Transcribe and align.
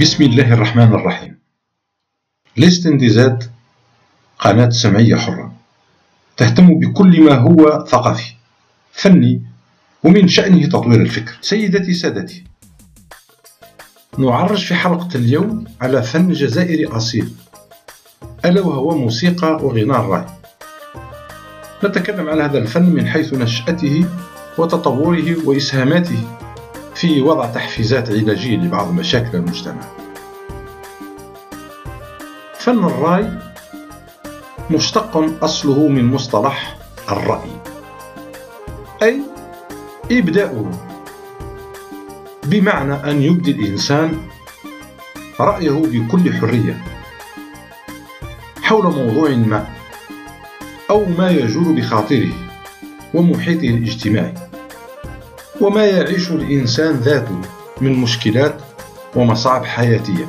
بسم 0.00 0.24
الله 0.24 0.52
الرحمن 0.52 0.94
الرحيم 0.94 1.38
لاستندزاد 2.56 3.50
قناة 4.38 4.68
سمعية 4.68 5.16
حرة. 5.16 5.52
تهتم 6.36 6.78
بكل 6.78 7.22
ما 7.22 7.34
هو 7.34 7.84
ثقافي 7.88 8.34
فني 8.92 9.42
ومن 10.04 10.28
شأنه 10.28 10.66
تطوير 10.66 11.00
الفكر. 11.00 11.38
سيدتي 11.40 11.94
سادتي. 11.94 12.44
نعرج 14.18 14.64
في 14.64 14.74
حلقة 14.74 15.08
اليوم 15.14 15.64
على 15.80 16.02
فن 16.02 16.32
جزائري 16.32 16.86
أصيل. 16.86 17.32
ألا 18.44 18.60
وهو 18.60 18.98
موسيقى 18.98 19.52
وغناء 19.52 20.00
الراي 20.00 20.24
نتكلم 21.84 22.28
عن 22.28 22.40
هذا 22.40 22.58
الفن 22.58 22.90
من 22.90 23.08
حيث 23.08 23.34
نشأته 23.34 24.06
وتطوره 24.58 25.48
وإسهاماته. 25.48 26.45
في 26.96 27.22
وضع 27.22 27.46
تحفيزات 27.46 28.10
علاجية 28.10 28.56
لبعض 28.56 28.92
مشاكل 28.92 29.38
المجتمع. 29.38 29.82
فن 32.58 32.84
الرأي 32.84 33.38
مشتق 34.70 35.44
أصله 35.44 35.88
من 35.88 36.04
مصطلح 36.04 36.76
الرأي 37.10 37.50
أي 39.02 39.20
إبداؤه 40.10 40.70
بمعنى 42.44 42.94
أن 42.94 43.22
يبدي 43.22 43.50
الإنسان 43.50 44.18
رأيه 45.40 45.70
بكل 45.70 46.32
حرية 46.32 46.84
حول 48.62 48.84
موضوع 48.84 49.30
ما 49.30 49.66
أو 50.90 51.04
ما 51.18 51.30
يجول 51.30 51.76
بخاطره 51.76 52.32
ومحيطه 53.14 53.68
الاجتماعي. 53.68 54.34
وما 55.60 55.84
يعيش 55.84 56.30
الإنسان 56.30 56.94
ذاته 56.94 57.40
من 57.80 57.92
مشكلات 57.92 58.54
ومصاعب 59.14 59.64
حياتية. 59.64 60.28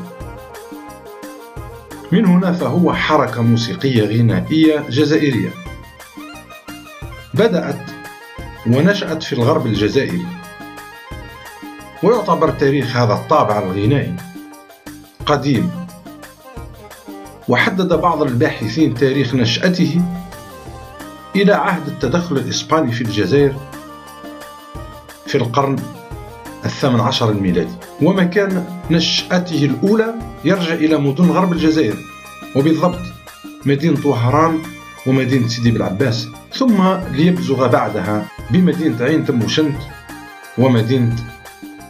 من 2.11 2.25
هنا 2.25 2.51
فهو 2.51 2.93
حركة 2.93 3.41
موسيقية 3.41 4.19
غنائية 4.19 4.79
جزائرية. 4.89 5.49
بدأت 7.33 7.79
ونشأت 8.67 9.23
في 9.23 9.33
الغرب 9.33 9.65
الجزائري. 9.65 10.25
ويعتبر 12.03 12.49
تاريخ 12.49 12.95
هذا 12.97 13.13
الطابع 13.13 13.59
الغنائي 13.59 14.15
قديم. 15.25 15.71
وحدد 17.47 17.93
بعض 17.93 18.21
الباحثين 18.21 18.93
تاريخ 18.93 19.35
نشأته 19.35 20.01
إلى 21.35 21.53
عهد 21.53 21.87
التدخل 21.87 22.37
الإسباني 22.37 22.91
في 22.91 23.01
الجزائر 23.01 23.55
في 25.27 25.35
القرن 25.35 25.75
الثامن 26.65 26.99
عشر 26.99 27.31
الميلادي. 27.31 27.75
ومكان 28.01 28.65
نشأته 28.91 29.65
الأولى 29.65 30.15
يرجع 30.45 30.73
إلى 30.73 30.97
مدن 30.97 31.25
غرب 31.25 31.53
الجزائر 31.53 31.95
وبالضبط 32.55 33.01
مدينة 33.65 34.07
وهران 34.07 34.59
ومدينة 35.07 35.47
سيدي 35.47 35.71
بالعباس. 35.71 36.27
ثم 36.53 36.83
ليبزغ 37.11 37.67
بعدها 37.67 38.25
بمدينة 38.51 39.03
عين 39.03 39.25
تموشنت 39.25 39.77
ومدينة 40.57 41.15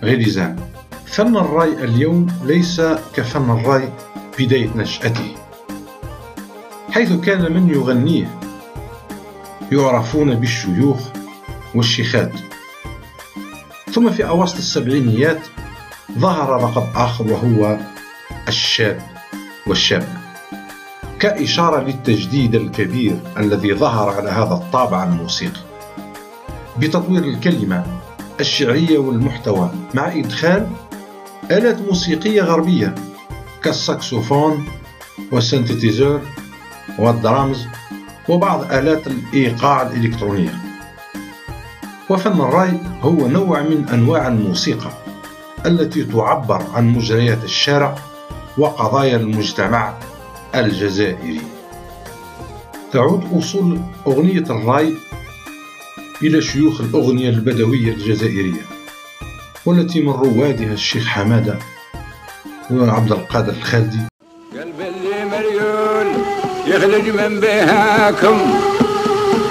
غليزان 0.04 0.56
فن 1.06 1.38
الرأي 1.38 1.84
اليوم 1.84 2.28
ليس 2.44 2.82
كفن 3.14 3.52
الرأي 3.52 3.90
بداية 4.40 4.70
نشأته 4.76 5.36
حيث 6.92 7.14
كان 7.14 7.54
من 7.54 7.70
يغنيه 7.70 8.40
يعرفون 9.72 10.36
بالشيوخ 10.36 11.00
والشيخات. 11.76 12.32
ثم 13.98 14.10
في 14.10 14.28
أواسط 14.28 14.58
السبعينيات 14.58 15.40
ظهر 16.20 16.58
لقب 16.58 16.88
آخر 16.96 17.32
وهو 17.32 17.78
الشاب 18.48 19.02
والشاب. 19.68 20.08
كإشارة 21.20 21.84
للتجديد 21.84 22.56
الكبير 22.56 23.20
الذي 23.38 23.74
ظهر 23.74 24.10
على 24.10 24.30
هذا 24.30 24.54
الطابع 24.54 25.04
الموسيقي. 25.04 25.62
بتطوير 26.80 27.24
الكلمة 27.24 27.86
الشعرية 28.40 28.98
والمحتوى 28.98 29.72
مع 29.94 30.08
إدخال 30.08 30.68
آلات 31.52 31.82
موسيقية 31.82 32.42
غربية 32.42 32.96
كالساكسوفون 33.64 34.66
وال 35.32 35.45
synthétiseur 35.45 36.22
وال 37.00 37.18
drums 37.18 37.66
وبعض 38.30 38.72
آلات 38.72 39.08
الإيقاع 39.08 39.82
الإلكترونية. 39.82 40.67
وفن 42.10 42.42
الراي 42.42 42.74
هو 43.02 43.28
نوع 43.28 43.62
من 43.62 43.90
أنواع 43.94 44.28
الموسيقى 44.28 44.90
التي 45.66 46.04
تعبر 46.04 46.64
عن 46.74 46.88
مجريات 46.88 47.44
الشارع 47.44 47.96
وقضايا 48.58 49.16
المجتمع 49.16 49.94
الجزائري. 50.56 51.42
تعود 52.94 53.24
أصول 53.38 53.80
أغنية 54.08 54.44
الراي 54.50 54.94
إلى 56.24 56.42
شيوخ 56.42 56.82
الأغنية 56.82 57.30
البدوية 57.30 57.94
الجزائرية 57.94 58.62
والتي 59.66 60.02
من 60.02 60.14
روادها 60.14 60.74
الشيخ 60.74 61.08
حمادة 61.08 61.60
وعبد 62.72 63.12
القادر 63.12 63.54
الخالدي. 63.54 64.00
قلب 64.54 64.82
اللي 64.82 65.26
مريول 65.26 66.08
يخرج 66.68 67.10
من 67.10 67.40
بهاكم 67.40 68.67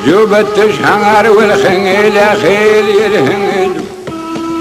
جوب 0.06 0.36
تشهر 0.56 1.30
والخيل 1.30 2.12
خيل 2.42 2.88
يلهن 2.88 3.72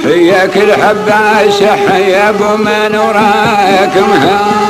حياك 0.04 0.58
الحبة 0.58 1.50
شحيا 1.60 2.30
أبو 2.30 2.58
من 2.58 2.96
وراكم 2.96 4.12
هايا 4.12 4.66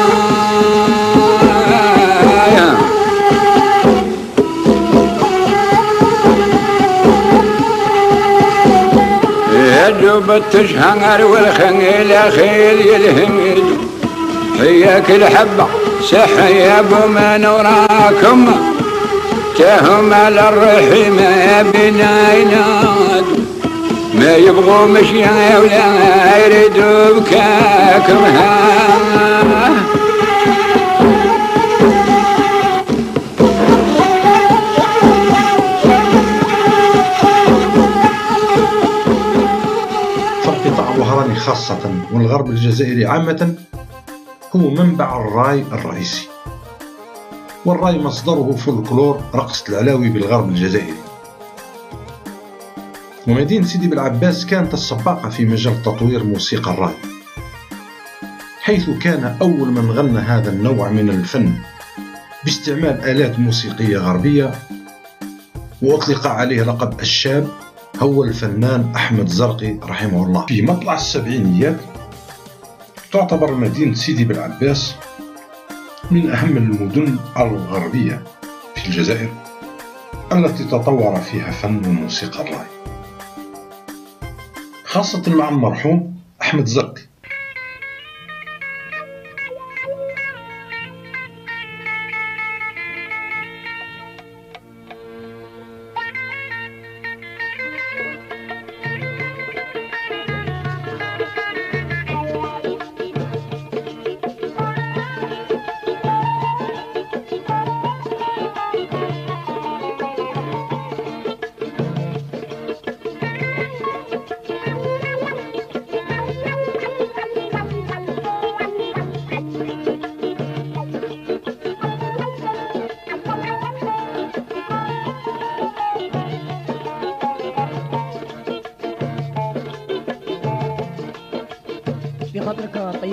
يا 9.54 9.90
جوب 10.02 10.42
تشهر 10.54 11.26
والخيل 11.26 12.32
خيل 12.32 12.88
يلهن 12.88 13.78
حياك 14.60 15.10
الحبة 15.10 15.68
شحيا 16.12 16.80
أبو 16.80 17.08
من 17.08 17.46
وراكم 17.46 18.75
تهم 19.58 20.14
على 20.14 20.50
الرحيم 20.50 21.16
بنا 21.74 22.34
يناد 22.34 23.26
ما 24.14 24.36
يبغوا 24.36 24.86
مشي 24.86 25.24
ولا 25.60 26.46
يريدوا 26.46 27.20
بكاكم 27.20 28.24
ها. 28.26 28.56
فالقطاع 40.44 40.94
الوهراني 40.96 41.36
خاصة 41.36 41.92
والغرب 42.14 42.50
الجزائري 42.50 43.06
عامة 43.06 43.56
هو 44.56 44.70
منبع 44.70 45.18
الرأي 45.18 45.62
الرئيسي. 45.72 46.28
والرأي 47.66 48.00
مصدره 48.00 48.52
فولكلور 48.52 49.22
رقص 49.36 49.70
العلاوي 49.70 50.10
بالغرب 50.10 50.50
الجزائري. 50.50 50.94
ومدينة 53.28 53.66
سيدي 53.66 53.88
بالعباس 53.88 54.46
كانت 54.46 54.74
السباقة 54.74 55.30
في 55.30 55.46
مجال 55.46 55.82
تطوير 55.82 56.24
موسيقى 56.24 56.72
الرأي 56.72 56.96
حيث 58.62 58.90
كان 58.90 59.38
أول 59.42 59.68
من 59.72 59.92
غنى 59.92 60.20
هذا 60.20 60.50
النوع 60.50 60.90
من 60.90 61.10
الفن 61.10 61.54
باستعمال 62.44 63.04
آلات 63.04 63.40
موسيقية 63.40 63.98
غربية 63.98 64.52
وأطلق 65.82 66.28
عليه 66.28 66.64
لقب 66.64 67.00
الشاب 67.00 67.48
هو 68.00 68.24
الفنان 68.24 68.92
أحمد 68.96 69.28
زرقي 69.28 69.78
رحمه 69.84 70.26
الله. 70.26 70.46
في 70.46 70.62
مطلع 70.62 70.94
السبعينيات 70.94 71.78
تعتبر 73.12 73.56
مدينة 73.56 73.94
سيدي 73.94 74.26
بالعباس 74.26 74.96
من 76.12 76.30
أهم 76.30 76.58
المدن 76.58 77.18
الغربية 77.38 78.24
في 78.76 78.88
الجزائر 78.88 79.30
التي 80.32 80.64
تطور 80.64 81.16
فيها 81.16 81.52
فن 81.52 81.86
وموسيقى 81.86 82.42
الراي. 82.42 82.66
خاصة 84.84 85.36
مع 85.36 85.50
المرحوم 85.50 86.16
أحمد 86.42 86.66
زرقي 86.66 87.02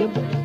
you. 0.02 0.41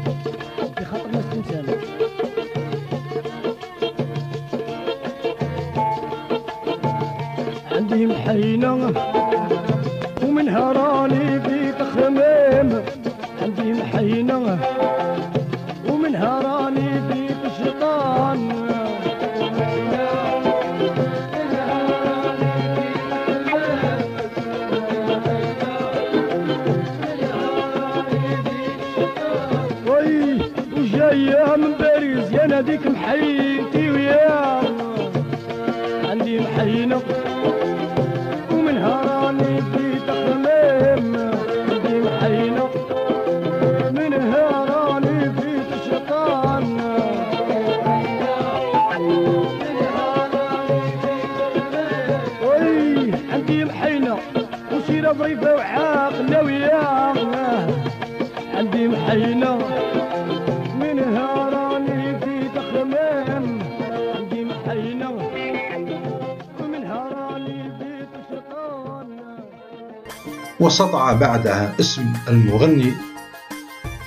وسطع 70.77 71.13
بعدها 71.13 71.73
اسم 71.79 72.13
المغني 72.27 72.93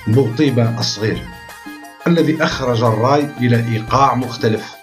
بوطيبة 0.07 0.79
الصغير 0.79 1.27
الذي 2.07 2.43
أخرج 2.43 2.83
الراي 2.83 3.27
إلى 3.37 3.67
إيقاع 3.71 4.15
مختلف 4.15 4.75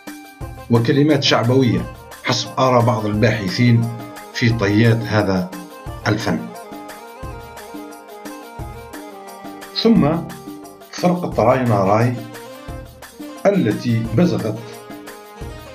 وكلمات 0.70 1.22
شعبوية 1.22 1.80
حسب 2.24 2.48
آراء 2.58 2.84
بعض 2.84 3.06
الباحثين 3.06 3.88
في 4.34 4.50
طيات 4.50 5.02
هذا 5.02 5.50
الفن. 6.06 6.38
ثم 9.82 10.08
فرقة 10.92 11.42
راينا 11.42 11.84
راي 11.84 12.14
التي 13.46 14.06
بزغت 14.14 14.58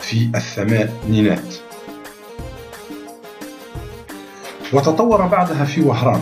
في 0.02 0.32
الثمانينات. 0.36 1.63
وتطور 4.74 5.28
بعدها 5.28 5.66
في 5.66 5.82
وهران. 5.82 6.22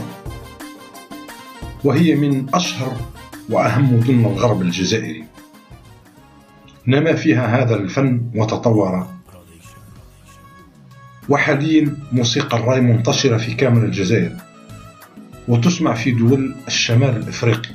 وهي 1.84 2.16
من 2.16 2.56
أشهر 2.56 2.98
وأهم 3.50 3.94
مدن 3.94 4.26
الغرب 4.26 4.62
الجزائري. 4.62 5.26
نما 6.88 7.14
فيها 7.14 7.64
هذا 7.64 7.76
الفن 7.76 8.32
وتطور. 8.36 9.08
وحاليا 11.30 11.98
موسيقى 12.12 12.58
الرأي 12.58 12.82
منتشرة 12.82 13.38
في 13.38 13.54
كامل 13.54 13.84
الجزائر. 13.84 14.36
وتسمع 15.48 15.94
في 15.94 16.12
دول 16.12 16.56
الشمال 16.68 17.16
الإفريقي 17.16 17.70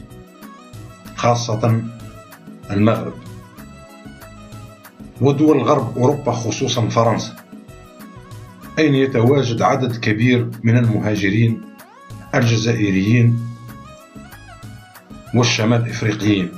خاصة 1.16 1.82
المغرب. 2.70 3.14
ودول 5.20 5.58
غرب 5.62 5.98
أوروبا 5.98 6.32
خصوصا 6.32 6.88
فرنسا. 6.88 7.45
أين 8.78 8.94
يتواجد 8.94 9.62
عدد 9.62 9.96
كبير 9.96 10.50
من 10.62 10.76
المهاجرين 10.76 11.62
الجزائريين 12.34 13.48
والشمال 15.34 15.80
الإفريقيين 15.80 16.52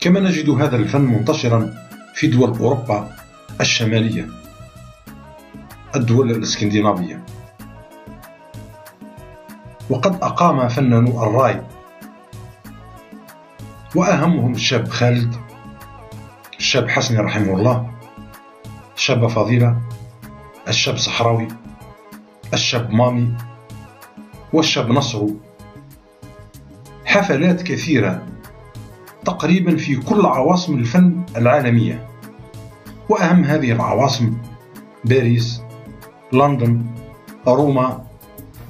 كما 0.00 0.20
نجد 0.20 0.50
هذا 0.50 0.76
الفن 0.76 1.00
منتشرا 1.00 1.74
في 2.14 2.26
دول 2.26 2.58
أوروبا 2.58 3.10
الشمالية 3.60 4.28
الدول 5.96 6.30
الإسكندنافية. 6.30 7.24
وقد 9.90 10.14
أقام 10.22 10.68
فنانو 10.68 11.22
الراي 11.22 11.62
وأهمهم 13.94 14.52
الشاب 14.52 14.88
خالد 14.88 15.34
الشاب 16.58 16.88
حسني 16.88 17.18
رحمه 17.18 17.54
الله 17.54 17.90
الشابة 18.96 19.28
فضيلة 19.28 19.93
الشاب 20.68 20.96
صحراوي 20.96 21.48
الشاب 22.54 22.90
مامي 22.90 23.34
والشاب 24.52 24.90
نصرو. 24.90 25.36
حفلات 27.04 27.62
كثيرة 27.62 28.26
تقريبا 29.24 29.76
في 29.76 29.96
كل 29.96 30.26
عواصم 30.26 30.78
الفن 30.78 31.24
العالمية 31.36 32.06
وأهم 33.08 33.44
هذه 33.44 33.72
العواصم 33.72 34.36
باريس 35.04 35.62
لندن 36.32 36.86
روما 37.46 38.04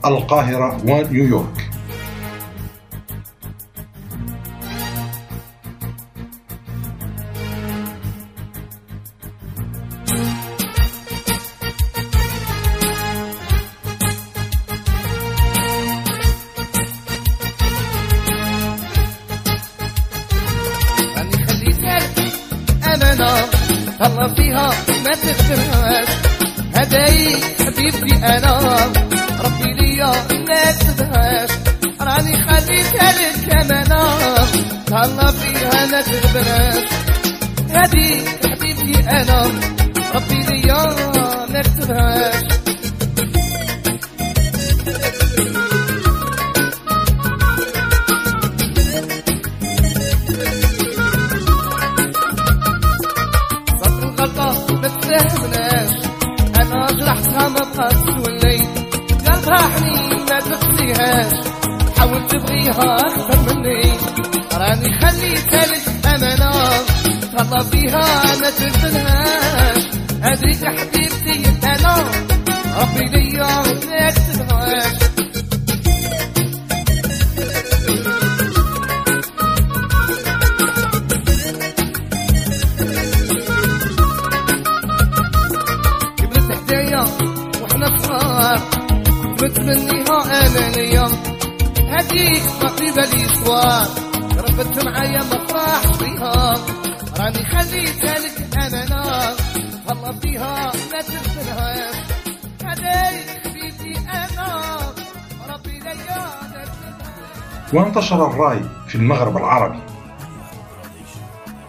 القاهرة 0.05 0.81
ونيويورك. 0.85 1.71
فيها 68.51 69.75
هذيك 70.23 70.65
حبيبتي 70.65 71.51
أنا 71.65 72.05
ربي 72.81 73.05
ليا 73.05 73.63
صغار 87.99 88.59
متمنيها 89.43 90.47
انانية 90.47 91.07
هديك 91.79 92.43
ما 92.63 92.69
في 92.69 92.91
بالي 92.91 93.25
ربت 94.39 94.85
معايا 94.85 95.23
ما 95.23 95.47
فرحش 95.49 95.97
بيها. 95.99 96.55
راني 97.19 97.45
خليتها 97.45 98.14
لك 98.25 98.57
امانة 98.57 99.37
والله 99.89 100.13
فيها 100.13 100.73
ما 100.93 101.01
حبيبتي 103.45 103.99
أنا. 103.99 104.77
ربي 105.49 105.83
وانتشر 107.73 108.27
الرأي 108.27 108.61
في 108.89 108.95
المغرب 108.95 109.37
العربي 109.37 109.79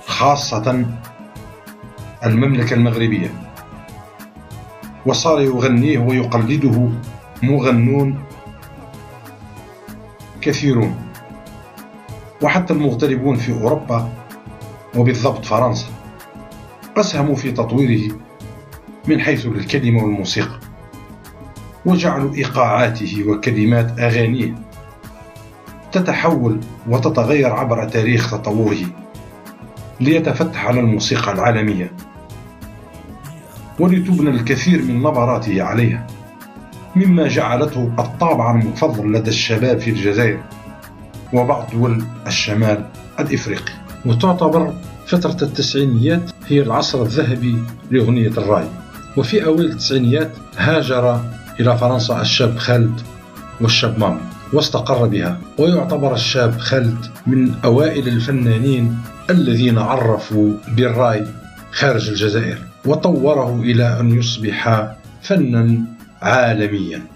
خاصة 0.07 0.85
المملكة 2.25 2.73
المغربية. 2.73 3.31
وصار 5.05 5.41
يغنيه 5.41 5.99
ويقلده 5.99 6.89
مغنون 7.43 8.23
كثيرون 10.41 11.11
وحتى 12.41 12.73
المغتربون 12.73 13.35
في 13.35 13.51
أوروبا 13.51 14.09
وبالضبط 14.95 15.45
فرنسا. 15.45 15.94
أسهموا 16.97 17.35
في 17.35 17.51
تطويره 17.51 18.15
من 19.07 19.21
حيث 19.21 19.45
الكلمة 19.45 20.03
والموسيقى 20.03 20.59
وجعلوا 21.85 22.35
إيقاعاته 22.35 23.23
وكلمات 23.27 23.99
أغانيه 23.99 24.55
تتحول 25.91 26.59
وتتغير 26.89 27.53
عبر 27.53 27.87
تاريخ 27.89 28.31
تطوره 28.31 28.85
ليتفتح 30.01 30.65
على 30.65 30.79
الموسيقى 30.79 31.31
العالمية 31.31 31.91
ولتبنى 33.79 34.29
الكثير 34.29 34.81
من 34.81 34.99
نبراته 34.99 35.63
عليها 35.63 36.07
مما 36.95 37.27
جعلته 37.27 37.91
الطابع 37.99 38.51
المفضل 38.51 39.11
لدى 39.11 39.29
الشباب 39.29 39.79
في 39.79 39.89
الجزائر 39.89 40.39
وبعض 41.33 41.69
دول 41.73 42.03
الشمال 42.27 42.89
الإفريقي. 43.19 43.73
وتعتبر 44.05 44.73
فترة 45.07 45.37
التسعينيات 45.47 46.31
هي 46.47 46.61
العصر 46.61 47.01
الذهبي 47.01 47.63
لأغنية 47.91 48.27
الرأي. 48.27 48.69
وفي 49.17 49.45
أوائل 49.45 49.65
التسعينيات 49.65 50.31
هاجر 50.57 51.21
إلى 51.59 51.77
فرنسا 51.77 52.21
الشاب 52.21 52.57
خالد 52.57 53.01
والشاب 53.61 53.99
مامي 53.99 54.21
واستقر 54.53 55.05
بها. 55.05 55.39
ويعتبر 55.59 56.13
الشاب 56.13 56.57
خالد 56.57 57.05
من 57.27 57.53
أوائل 57.65 58.07
الفنانين 58.07 58.97
الذين 59.29 59.77
عرفوا 59.77 60.53
بالرأي 60.67 61.27
خارج 61.71 62.09
الجزائر 62.09 62.57
وطوره 62.85 63.61
إلى 63.61 63.99
أن 63.99 64.19
يصبح 64.19 64.91
فنا 65.21 65.79
عالميا. 66.21 67.15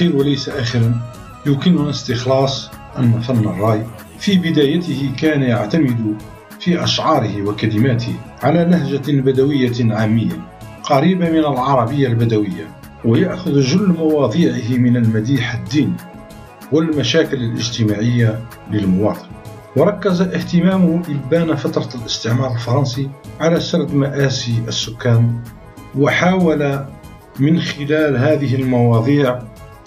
الأخير 0.00 0.20
وليس 0.20 0.48
آخرا. 0.48 1.00
يمكننا 1.46 1.90
استخلاص 1.90 2.70
أن 2.98 3.20
فن 3.20 3.48
الرأي 3.48 3.86
في 4.18 4.38
بدايته 4.38 5.10
كان 5.18 5.42
يعتمد 5.42 6.16
في 6.60 6.84
أشعاره 6.84 7.42
وكلماته 7.42 8.14
على 8.42 8.64
لهجة 8.64 9.20
بدوية 9.20 9.94
عامية 9.94 10.32
قريبة 10.82 11.30
من 11.30 11.38
العربية 11.38 12.08
البدوية 12.08 12.68
ويأخذ 13.04 13.60
جل 13.60 13.94
مواضيعه 13.98 14.78
من 14.78 14.96
المديح 14.96 15.54
الديني 15.54 15.96
والمشاكل 16.72 17.36
الاجتماعية 17.36 18.40
للمواطن. 18.70 19.28
وركز 19.76 20.22
اهتمامه 20.22 21.02
إبان 21.08 21.56
فترة 21.56 21.88
الاستعمار 22.00 22.52
الفرنسي 22.52 23.08
على 23.40 23.60
سرد 23.60 23.94
مآسي 23.94 24.54
السكان 24.68 25.40
وحاول 25.98 26.84
من 27.40 27.60
خلال 27.60 28.16
هذه 28.16 28.54
المواضيع 28.54 29.38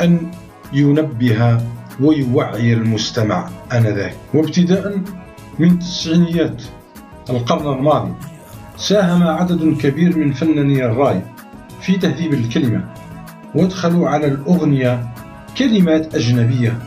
أن 0.02 0.32
ينبه 0.74 1.62
ويوعي 2.00 2.74
المستمع 2.74 3.50
آنذاك. 3.74 4.16
وابتداء 4.34 5.02
من 5.60 5.80
تسعينيات 5.80 6.62
القرن 7.30 7.74
الماضي 7.78 8.14
ساهم 8.78 9.24
عدد 9.24 9.78
كبير 9.82 10.18
من 10.18 10.34
فناني 10.34 10.86
الرأي 10.86 11.22
في 11.82 11.98
تهذيب 11.98 12.34
الكلمة 12.34 12.84
وادخلوا 13.56 14.10
على 14.10 14.28
الأغنية 14.28 15.14
كلمات 15.58 16.16
أجنبية 16.16 16.80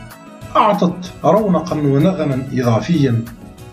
أعطت 0.55 1.13
رونقا 1.25 1.75
ونغما 1.75 2.47
إضافيا 2.53 3.23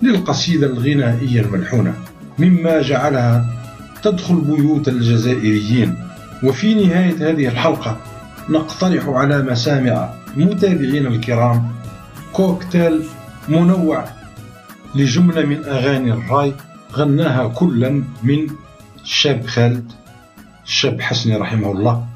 للقصيدة 0.03 0.67
الغنائية 0.67 1.41
الملحونة 1.41 1.95
مما 2.39 2.83
جعلها 2.83 3.47
تدخل 4.03 4.35
بيوت 4.35 4.89
الجزائريين. 4.89 5.95
وفي 6.45 6.75
نهاية 6.75 7.31
هذه 7.31 7.49
الحلقة 7.49 7.97
نقترح 8.49 9.09
على 9.09 9.43
مسامع 9.43 10.15
متابعينا 10.37 11.09
الكرام 11.09 11.73
كوكتيل 12.33 13.03
منوع 13.49 14.05
لجملة 14.95 15.47
من 15.47 15.65
أغاني 15.65 16.13
الرأي 16.13 16.55
غناها 16.93 17.49
كلا 17.49 18.05
من 18.23 18.47
الشاب 19.03 19.47
خالد 19.47 19.93
الشاب 20.65 21.01
حسني 21.01 21.37
رحمه 21.37 21.73
الله 21.73 22.07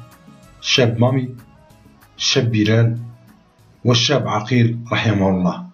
الشاب 0.61 0.99
مامي 0.99 1.29
الشاب 2.17 2.51
بلال 2.51 2.97
والشاب 3.85 4.27
عقيل 4.27 4.79
رحمه 4.91 5.29
الله. 5.29 5.68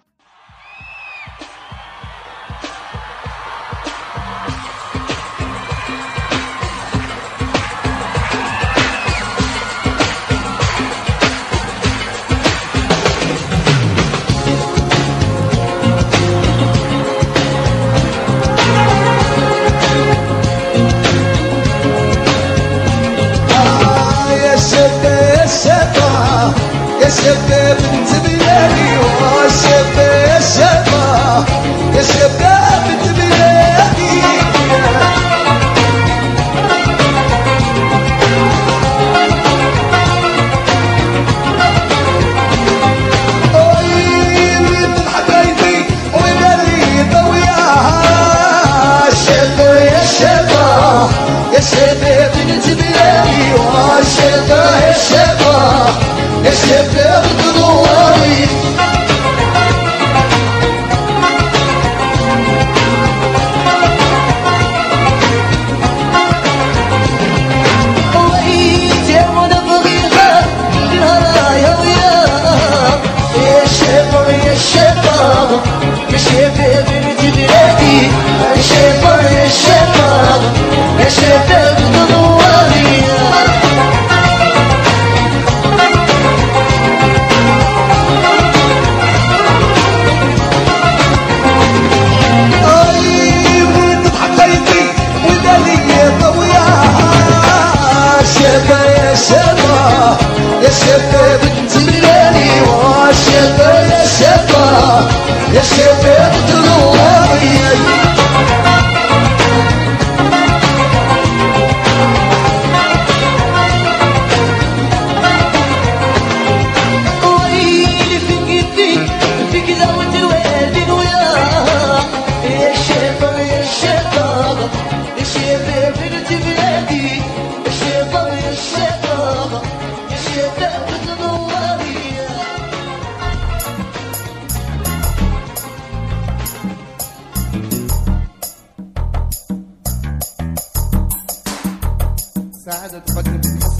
Hause, 142.95 143.13
fucking. 143.13 143.75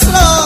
slow. 0.00 0.41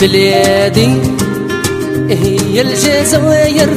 بلادي. 0.00 0.92
هي 2.08 2.60
الجزائر 2.60 3.68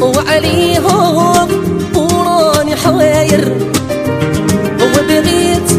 وعليهم 0.00 1.48
وراني 1.94 2.76
حواير. 2.76 3.56
وبغيت 4.82 5.70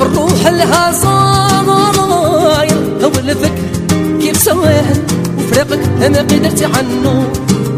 الروح 0.00 0.46
لها 0.46 0.92
صاير 0.92 2.78
هو 3.04 3.12
الفكر 3.18 3.50
كيف 4.20 4.36
سواهل 4.36 4.98
وفريقك 5.38 5.80
أنا 6.06 6.18
قدرت 6.18 6.62
عنه. 6.62 7.28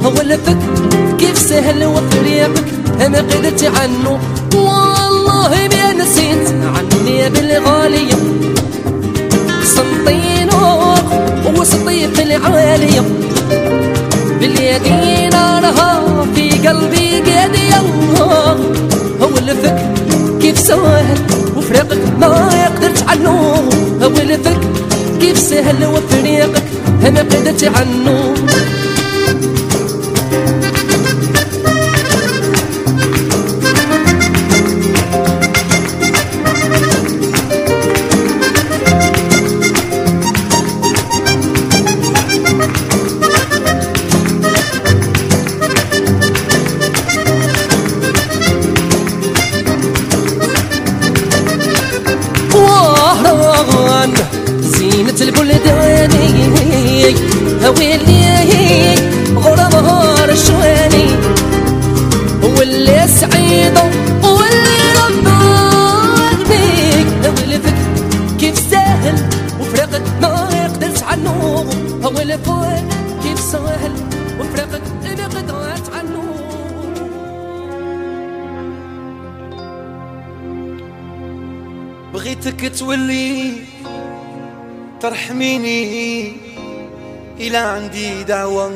هو 0.04 0.20
الفكر 0.20 0.56
كيف 1.18 1.38
سهل 1.38 1.84
وفريقك 1.84 2.64
أنا 3.06 3.18
قدرت 3.18 3.64
عنه. 3.64 4.20
والله 4.54 5.68
ما 5.72 5.92
نسيت 5.92 6.48
عني 6.74 7.30
بالغالية. 7.30 8.14
سنطينوك 9.64 10.41
وسطيف 11.62 12.20
العالية. 12.20 13.02
باليدين 14.40 15.32
رها 15.34 16.02
في 16.34 16.68
قلبي 16.68 17.20
قادية 17.20 17.82
هو 19.22 19.28
الفكر 19.38 19.78
كيف 20.40 20.58
سهل 20.58 21.18
وفريقك 21.56 21.98
ما 22.18 22.50
يقدرش 22.64 23.02
عنه. 23.08 23.54
هو 24.02 24.06
الفكر 24.06 24.60
كيف 25.20 25.38
سهل 25.38 25.86
وفريقك 25.86 26.64
ما 27.02 27.20
قدرت 27.20 27.64
عنه. 27.64 28.34
بغيتك 82.12 82.78
تولي 82.78 83.52
ترحميني 85.00 86.32
إلى 87.40 87.56
عندي 87.56 88.24
دعوة. 88.24 88.72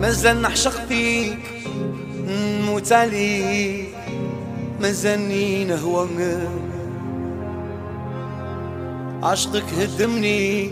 مازال 0.00 0.42
نعشق 0.42 0.86
فيك 0.88 1.38
نموت 2.28 2.92
عليك 2.92 3.88
مازالني 4.80 5.64
نهوى. 5.64 6.67
عشقك 9.22 9.64
هدمني 9.78 10.70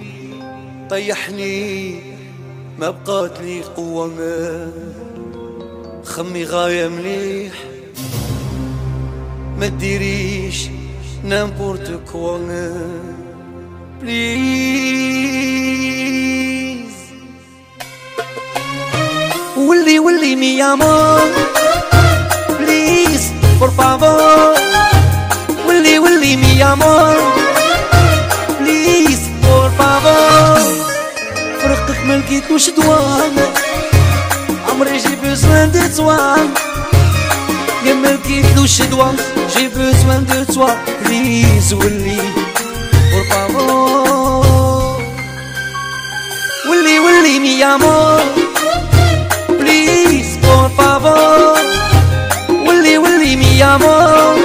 طيحني 0.90 1.94
ما 2.78 2.90
بقات 2.90 3.40
لي 3.40 3.62
قوة 3.62 4.10
خمي 6.04 6.44
غاية 6.44 6.88
مليح. 6.88 7.52
ما 9.60 9.68
تديريش 9.68 10.68
n'importe 11.24 12.00
quoi 12.12 12.38
please. 14.02 14.46
ولي 19.56 19.98
ولي 19.98 20.36
mi 20.36 20.62
amor 20.62 21.20
please 22.58 23.32
por 23.60 23.70
favor 23.78 24.58
ولي 25.68 25.98
ولي 25.98 26.36
mi 26.36 26.64
amor 26.64 27.16
لقيت 32.26 32.50
وش 32.50 32.70
دوام 32.70 33.32
عمري 34.70 34.98
جيب 34.98 35.34
زوان 35.34 35.70
دو 35.70 35.80
توام 35.96 36.54
يا 37.86 37.94
ما 37.94 38.08
لقيت 38.08 38.58
وش 38.58 38.82
دوام 38.82 39.16
جيب 39.56 39.72
زوان 39.74 40.26
دو 40.26 40.54
توام 40.54 40.76
بليز 41.04 41.72
ولي 41.72 42.18
فور 43.52 44.96
ولي 46.70 46.98
ولي 46.98 47.38
مي 47.38 47.64
امور 47.64 48.20
بليز 49.48 50.36
بور 50.42 50.68
فافور 50.78 51.58
ولي 52.68 52.98
ولي 52.98 53.36
مي 53.36 53.64
امور 53.64 54.36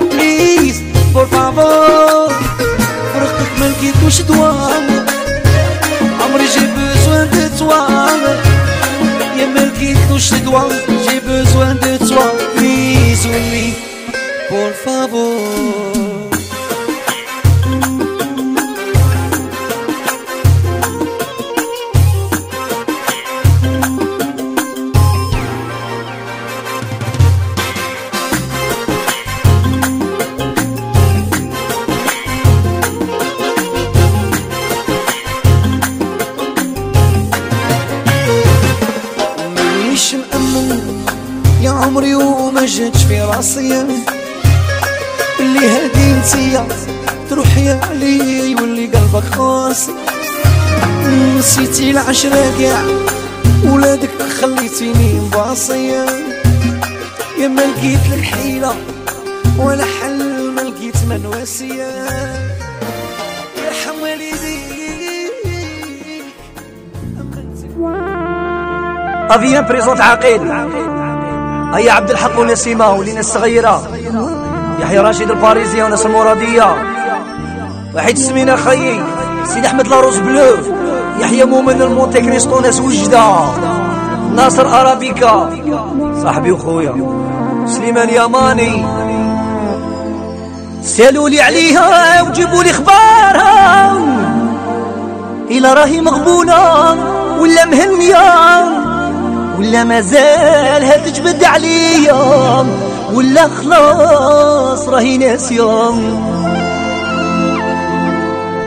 بليز 0.00 0.82
بور 1.14 1.26
فافور 1.26 2.32
فرقتك 3.14 3.52
ما 3.60 3.64
لقيت 3.66 3.94
وش 4.06 4.20
دوام 4.20 4.97
touche 10.08 10.30
les 10.32 10.40
doigts, 10.40 10.68
j'ai 11.04 11.20
besoin 11.20 11.74
de 11.74 11.98
toi, 12.08 12.32
oui, 12.58 13.16
oui, 13.24 13.74
pour 14.48 14.70
favor. 14.84 15.77
العشرة 51.98 52.58
كاع 52.58 52.82
ولادك 53.64 54.22
خليتيني 54.40 55.20
مباصية 55.20 56.06
يا 57.38 57.48
ما 57.48 57.60
لقيت 57.60 58.00
لك 58.12 58.22
حيلة 58.22 58.74
ولا 59.58 59.84
حل 59.84 60.50
ما 60.50 60.60
لقيت 60.60 60.94
منواسية 61.08 61.86
يرحم 63.56 64.02
والديك 64.02 64.38
افيان 69.30 69.64
بريزونت 69.64 70.00
عقيل 70.00 70.40
هيا 71.74 71.92
عبد 71.92 72.10
الحق 72.10 72.38
ونسيمة 72.38 72.92
ولينا 72.92 73.20
الصغيرة. 73.20 73.98
يحيى 74.80 74.98
راشد 74.98 75.30
الباريزي 75.30 75.82
وناس 75.82 76.06
المرادية. 76.06 76.76
وحيد 77.94 78.18
سمينا 78.18 78.56
خيي 78.56 79.04
سيد 79.44 79.64
أحمد 79.64 79.88
La 79.88 79.98
Rose 79.98 80.18
Bleue. 80.18 80.77
يحيى 81.20 81.44
مؤمن 81.44 81.82
ال 81.82 81.88
Monte 81.88 82.20
Cristo 82.20 82.60
ناس 82.60 82.80
وجدة 82.80 83.24
ناصر 84.36 84.80
أرابيكا. 84.80 85.50
صاحبي 86.22 86.52
وخويا. 86.52 86.94
سليمان 87.66 88.08
ياماني. 88.08 88.84
سألوا 90.82 91.28
لي 91.28 91.40
عليها 91.40 92.22
وجيبوا 92.22 92.62
لي 92.62 92.70
إخبارها. 92.70 93.92
إلا 95.50 95.74
راهي 95.74 96.00
مغبونة 96.00 96.96
ولا 97.40 97.64
مهنية 97.64 98.24
ولا 99.58 99.84
مازالها 99.84 100.96
تجبد 100.96 101.44
عليا 101.44 102.14
ولا 103.14 103.48
خلاص 103.48 104.88
راهي 104.88 105.18
ناسية. 105.18 106.27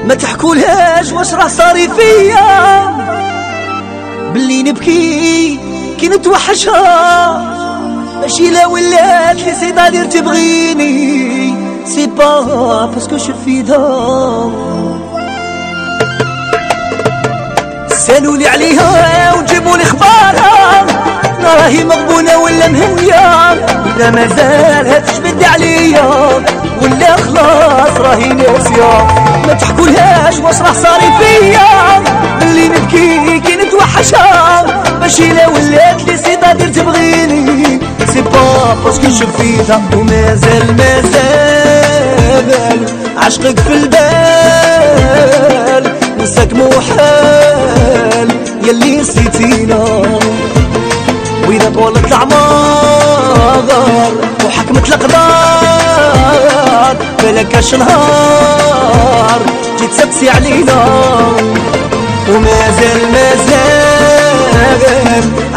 ما 0.06 0.14
تحكولهاش 0.16 1.12
واش 1.12 1.34
راه 1.34 1.48
صاري 1.48 1.88
فيا. 1.88 2.82
باللي 4.34 4.64
نبكي 4.64 5.60
كي 6.00 6.08
نتوحشها 6.08 7.52
ماشي 8.22 8.50
لا 8.50 8.68
ولات 8.68 9.36
لي 9.36 9.56
c'est-à-dire 9.56 10.06
تبغيني. 10.06 11.56
c'est 11.86 12.08
pas 12.08 12.86
parce 12.86 13.06
que 13.06 13.18
شو 13.18 13.34
فيدها 13.46 14.52
سالوا 17.90 18.38
لي 18.38 18.48
عليها 18.48 19.34
وجيبوا 19.34 19.78
لي 19.78 19.84
اخبارها 19.84 20.86
راهي 21.44 21.84
مغبونة 21.84 22.38
ولا 22.38 22.68
مهنية؟ 22.68 23.52
ولا 23.86 24.12
مازالها 24.12 25.00
تشبد 25.00 25.44
عليا. 25.44 26.04
ولا 26.82 27.16
خلاص 27.16 27.98
راهي 27.98 28.28
ناسية. 28.28 29.08
ما 29.48 29.54
تحكولهاش 29.54 30.38
واش 30.38 30.62
راه 30.62 30.74
صاري 30.74 31.12
فيا. 31.20 32.04
بلي 32.42 32.68
نبكي 32.68 33.40
كي 33.40 33.56
نتوحشها. 33.56 34.66
ماشي 35.00 35.28
la 35.34 35.48
volonté 35.48 36.04
لي 36.08 36.18
c'est-à-dire 36.18 36.70
تبغيني. 36.70 37.80
c'est 38.14 38.22
pas 38.22 38.74
parce 38.86 39.01
que 39.01 39.10
شفيتها 39.10 39.82
ومازال 39.96 40.76
مازال 40.78 42.42
عشقك 43.18 43.60
في 43.60 43.74
البال. 43.74 44.02
نساك 46.20 46.54
محال 46.54 48.30
يلي 48.64 48.96
نسيتينا. 48.96 50.02
وإذا 51.52 51.70
طولت 51.70 52.06
الأعمار 52.08 53.64
وحكمت 54.46 54.88
الأقدار 54.88 56.16
بلكاش 57.24 57.76
نهار 57.76 59.40
جيت 59.80 59.92
تسقسي 59.92 60.30
علينا. 60.30 60.86
ومازال 62.30 63.12
مازال 63.12 64.40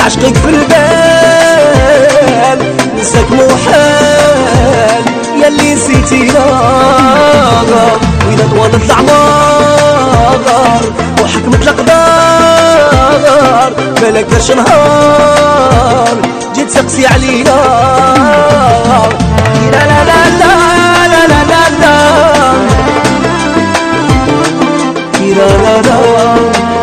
عشقك 0.05 0.35
في 0.35 0.49
البال 0.49 0.75
نساك 3.01 3.31
محال 3.33 5.03
يلي 5.37 5.75
نسيتينا. 5.75 6.45
وإذا 8.27 8.49
طولت 8.57 8.85
الأعمار 8.85 10.39
وحكمت 11.23 11.63
الاقدار 13.15 13.73
بلكاش 14.03 14.51
نهار 14.51 16.17
جيت 16.55 16.71
لا 19.73 19.79
لا 19.87 20.05
لا 20.05 20.21
لا 20.39 20.53
لا 21.09 21.09
لا 21.09 21.27
لا 21.27 21.45
لا 21.45 21.63
لا. 21.81 21.97
لا 25.35 25.49
لا 25.63 25.83
لا. 25.83 26.74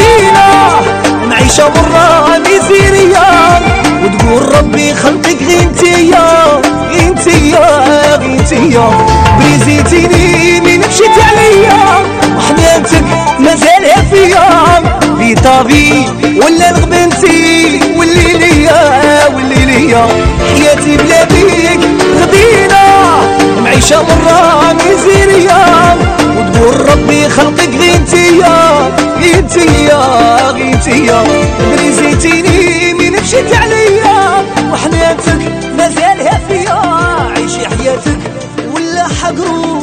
غبينة 0.00 0.80
معيشة 1.28 1.68
برا 1.68 2.38
ميزيرية 2.38 3.60
وتقول 4.04 4.56
ربي 4.58 4.94
خلقك 4.94 5.42
غير 5.42 5.60
انتيا 5.62 6.60
انتيا 8.24 8.90
بريزيتيني 9.38 10.60
من 10.60 10.78
مشيت 10.78 11.16
عليا. 11.28 12.06
وحنانتك 12.36 13.04
مازالها 13.38 14.02
فيا 14.10 14.48
في 15.18 15.34
طابي 15.34 16.06
ولا 16.36 16.72
نغبنتي 16.72 17.80
واللي 17.96 18.32
ليا 18.38 19.26
واللي 19.34 19.64
ليا. 19.66 20.06
حياتي 20.54 20.96
بلا 20.96 21.24
بيك 21.24 21.80
غدينا. 22.20 22.84
معيشة 23.64 24.02
مرة 24.02 24.72
ميزيريا 24.72 25.96
وتقول 26.60 26.88
ربي 26.90 27.28
خلقك 27.28 27.68
غير 27.68 27.94
انتيا 27.94 28.90
غير 29.20 29.38
انتيا 29.38 30.50
غير 30.50 30.74
انتيا 30.74 31.24
بريزيتيني 31.72 32.94
من 32.94 33.12
مشيت 33.12 33.54
عليا. 33.54 34.44
وحنانتك 34.72 35.52
مازالها 35.78 36.40
فيا 36.48 36.80
عيشي 37.36 37.66
حياتك 37.68 38.18
ولا 38.74 39.08
حقرو 39.22 39.80